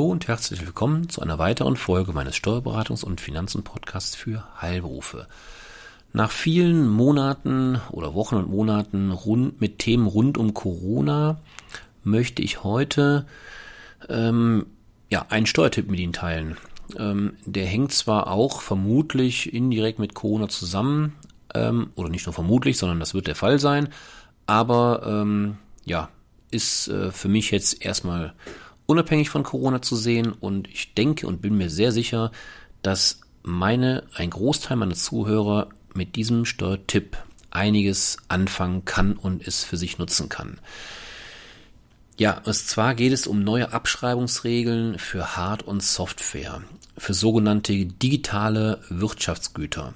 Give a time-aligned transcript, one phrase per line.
[0.00, 5.26] Hallo und herzlich willkommen zu einer weiteren Folge meines Steuerberatungs- und Finanzen-Podcasts für Heilberufe.
[6.14, 11.38] Nach vielen Monaten oder Wochen und Monaten rund, mit Themen rund um Corona
[12.02, 13.26] möchte ich heute
[14.08, 14.64] ähm,
[15.10, 16.56] ja, einen Steuertipp mit Ihnen teilen.
[16.96, 21.12] Ähm, der hängt zwar auch vermutlich indirekt mit Corona zusammen,
[21.52, 23.90] ähm, oder nicht nur vermutlich, sondern das wird der Fall sein,
[24.46, 26.08] aber ähm, ja,
[26.50, 28.32] ist äh, für mich jetzt erstmal
[28.90, 32.32] unabhängig von Corona zu sehen und ich denke und bin mir sehr sicher,
[32.82, 37.16] dass meine, ein Großteil meiner Zuhörer mit diesem Steuertipp
[37.52, 40.58] einiges anfangen kann und es für sich nutzen kann.
[42.18, 46.60] Ja, und zwar geht es um neue Abschreibungsregeln für Hard- und Software,
[46.98, 49.94] für sogenannte digitale Wirtschaftsgüter.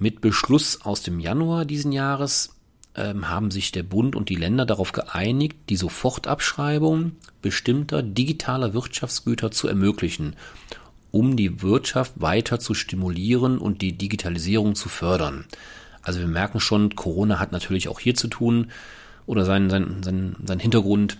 [0.00, 2.57] Mit Beschluss aus dem Januar diesen Jahres
[2.98, 9.50] ähm, haben sich der Bund und die Länder darauf geeinigt, die Sofortabschreibung bestimmter digitaler Wirtschaftsgüter
[9.50, 10.34] zu ermöglichen,
[11.10, 15.46] um die Wirtschaft weiter zu stimulieren und die Digitalisierung zu fördern.
[16.02, 18.70] Also wir merken schon, Corona hat natürlich auch hier zu tun
[19.26, 21.18] oder seinen, seinen, seinen, seinen Hintergrund.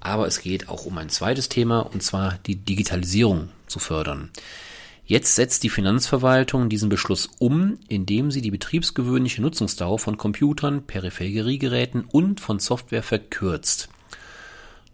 [0.00, 4.30] Aber es geht auch um ein zweites Thema und zwar die Digitalisierung zu fördern.
[5.08, 12.04] Jetzt setzt die Finanzverwaltung diesen Beschluss um, indem sie die betriebsgewöhnliche Nutzungsdauer von Computern, Peripheriegeräten
[12.04, 13.88] und von Software verkürzt.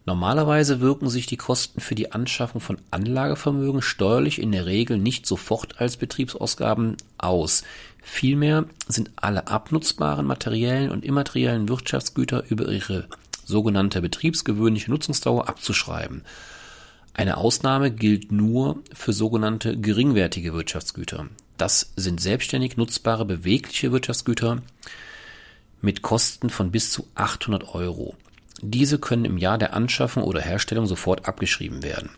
[0.06, 5.26] Normalerweise wirken sich die Kosten für die Anschaffung von Anlagevermögen steuerlich in der Regel nicht
[5.26, 7.64] sofort als Betriebsausgaben aus.
[8.00, 13.08] Vielmehr sind alle abnutzbaren materiellen und immateriellen Wirtschaftsgüter über ihre
[13.44, 16.22] sogenannte betriebsgewöhnliche Nutzungsdauer abzuschreiben.
[17.14, 21.28] Eine Ausnahme gilt nur für sogenannte geringwertige Wirtschaftsgüter.
[21.56, 24.62] Das sind selbstständig nutzbare bewegliche Wirtschaftsgüter
[25.80, 28.16] mit Kosten von bis zu 800 Euro.
[28.62, 32.10] Diese können im Jahr der Anschaffung oder Herstellung sofort abgeschrieben werden.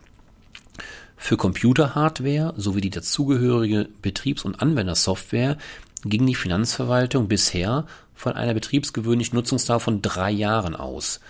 [1.16, 5.58] Für Computerhardware sowie die dazugehörige Betriebs- und Anwendersoftware
[6.04, 11.20] ging die Finanzverwaltung bisher von einer betriebsgewöhnlichen Nutzungsdauer von drei Jahren aus.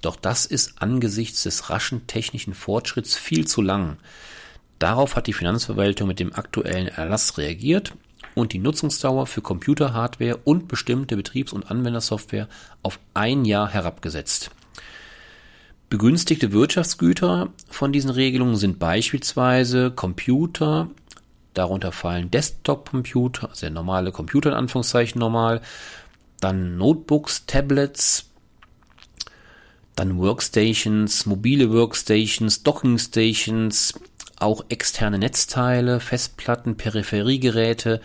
[0.00, 3.98] Doch das ist angesichts des raschen technischen Fortschritts viel zu lang.
[4.78, 7.92] Darauf hat die Finanzverwaltung mit dem aktuellen Erlass reagiert
[8.34, 12.48] und die Nutzungsdauer für Computerhardware und bestimmte Betriebs- und Anwendersoftware
[12.82, 14.50] auf ein Jahr herabgesetzt.
[15.90, 20.88] Begünstigte Wirtschaftsgüter von diesen Regelungen sind beispielsweise Computer,
[21.52, 25.60] darunter fallen Desktop-Computer, also der normale Computer in Anführungszeichen normal,
[26.38, 28.29] dann Notebooks, Tablets,
[30.00, 34.00] dann Workstations, mobile Workstations, Dockingstations,
[34.38, 38.00] auch externe Netzteile, Festplatten, Peripheriegeräte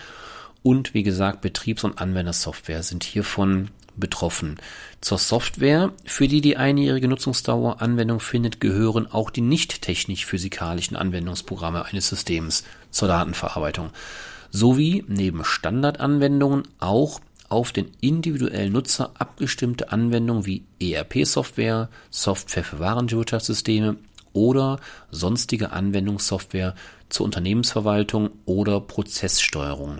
[0.62, 4.58] und wie gesagt Betriebs- und Anwendersoftware sind hiervon betroffen.
[5.00, 11.86] Zur Software, für die die einjährige Nutzungsdauer Anwendung findet, gehören auch die nicht technisch-physikalischen Anwendungsprogramme
[11.86, 13.92] eines Systems zur Datenverarbeitung
[14.52, 17.22] sowie neben Standardanwendungen auch
[17.56, 23.96] auf den individuellen Nutzer abgestimmte Anwendungen wie ERP-Software, Software für Warenwirtschaftssysteme
[24.34, 26.76] oder sonstige Anwendungssoftware
[27.08, 30.00] zur Unternehmensverwaltung oder Prozesssteuerung.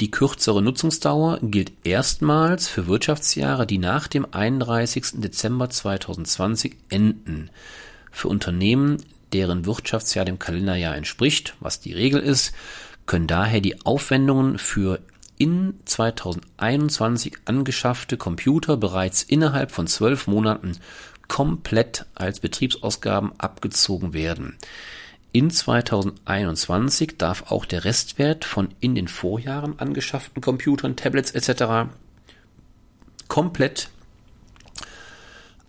[0.00, 5.20] Die kürzere Nutzungsdauer gilt erstmals für Wirtschaftsjahre, die nach dem 31.
[5.20, 7.50] Dezember 2020 enden.
[8.12, 8.98] Für Unternehmen,
[9.32, 12.52] deren Wirtschaftsjahr dem Kalenderjahr entspricht, was die Regel ist,
[13.06, 15.00] können daher die Aufwendungen für
[15.40, 20.76] in 2021 angeschaffte Computer bereits innerhalb von zwölf Monaten
[21.28, 24.58] komplett als Betriebsausgaben abgezogen werden.
[25.32, 31.90] In 2021 darf auch der Restwert von in den Vorjahren angeschafften Computern, Tablets etc.
[33.28, 33.88] komplett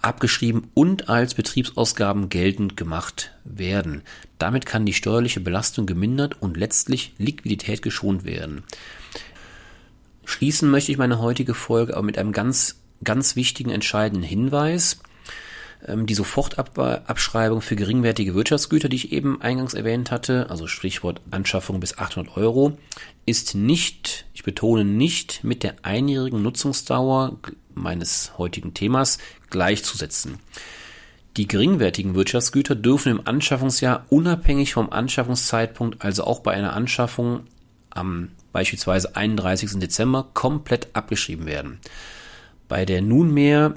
[0.02, 4.02] abgeschrieben und als Betriebsausgaben geltend gemacht werden.
[4.38, 8.64] Damit kann die steuerliche Belastung gemindert und letztlich Liquidität geschont werden.
[10.32, 15.02] Schließen möchte ich meine heutige Folge aber mit einem ganz, ganz wichtigen, entscheidenden Hinweis.
[15.86, 21.82] Ähm, die Sofortabschreibung für geringwertige Wirtschaftsgüter, die ich eben eingangs erwähnt hatte, also Stichwort Anschaffung
[21.82, 22.78] bis 800 Euro,
[23.26, 27.38] ist nicht, ich betone nicht, mit der einjährigen Nutzungsdauer
[27.76, 29.18] meines heutigen Themas
[29.50, 30.40] gleichzusetzen.
[31.36, 37.48] Die geringwertigen Wirtschaftsgüter dürfen im Anschaffungsjahr unabhängig vom Anschaffungszeitpunkt, also auch bei einer Anschaffung
[37.90, 39.80] am beispielsweise 31.
[39.80, 41.80] Dezember, komplett abgeschrieben werden.
[42.68, 43.74] Bei der nunmehr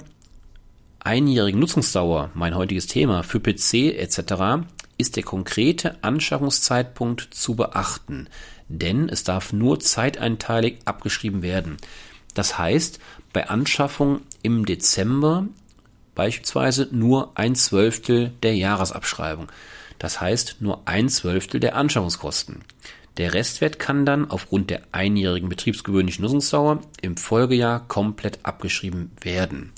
[0.99, 4.65] einjährigen Nutzungsdauer, mein heutiges Thema, für PC etc.,
[4.97, 8.27] ist der konkrete Anschaffungszeitpunkt zu beachten,
[8.69, 11.77] denn es darf nur zeiteinteilig abgeschrieben werden.
[12.33, 12.99] Das heißt,
[13.33, 15.47] bei Anschaffung im Dezember
[16.15, 19.47] beispielsweise nur ein Zwölftel der Jahresabschreibung.
[19.99, 22.63] Das heißt nur ein Zwölftel der Anschaffungskosten.
[23.17, 29.71] Der Restwert kann dann aufgrund der einjährigen betriebsgewöhnlichen Nutzungsdauer im Folgejahr komplett abgeschrieben werden.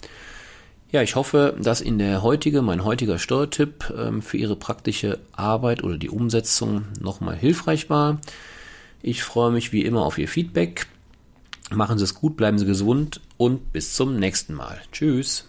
[0.91, 5.83] Ja, ich hoffe, dass Ihnen der heutige, mein heutiger Steuertipp ähm, für Ihre praktische Arbeit
[5.83, 8.19] oder die Umsetzung nochmal hilfreich war.
[9.01, 10.87] Ich freue mich wie immer auf Ihr Feedback.
[11.69, 14.81] Machen Sie es gut, bleiben Sie gesund und bis zum nächsten Mal.
[14.93, 15.45] Tschüss.